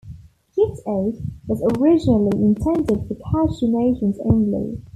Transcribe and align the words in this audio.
Gift 0.55 0.79
Aid 0.87 1.13
was 1.45 1.61
originally 1.77 2.35
intended 2.43 3.07
for 3.07 3.13
cash 3.13 3.59
donations 3.59 4.17
only. 4.25 4.81